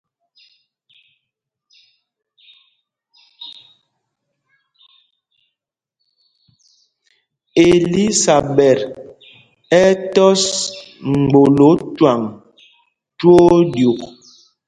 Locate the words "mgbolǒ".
11.11-11.69